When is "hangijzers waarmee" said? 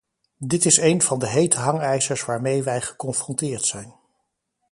1.57-2.63